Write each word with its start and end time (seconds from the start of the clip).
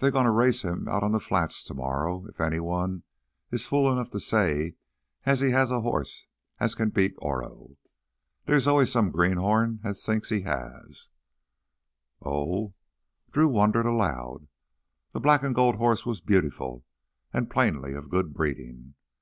They's 0.00 0.12
gonna 0.12 0.32
race 0.32 0.64
him 0.64 0.86
out 0.86 1.02
on 1.02 1.18
th' 1.18 1.22
flats 1.22 1.64
tomorrow 1.64 2.26
if 2.28 2.42
anyone 2.42 3.04
is 3.50 3.64
fool 3.66 3.94
'nough 3.94 4.10
to 4.10 4.20
say 4.20 4.74
as 5.24 5.40
he 5.40 5.48
has 5.52 5.70
a 5.70 5.80
hoss 5.80 6.26
as 6.60 6.74
can 6.74 6.90
beat 6.90 7.14
Oro. 7.22 7.78
Thar's 8.44 8.66
always 8.66 8.92
some 8.92 9.10
greenhorn 9.10 9.80
as 9.82 10.04
thinks 10.04 10.28
he 10.28 10.42
has—" 10.42 11.08
"Oh?" 12.20 12.74
Drew 13.32 13.48
wondered 13.48 13.86
aloud. 13.86 14.46
The 15.12 15.20
black 15.20 15.42
and 15.42 15.54
gold 15.54 15.76
horse 15.76 16.04
was 16.04 16.20
beautiful 16.20 16.84
and 17.32 17.50
plainly 17.50 17.94
of 17.94 18.10
good 18.10 18.34
breeding. 18.34 18.92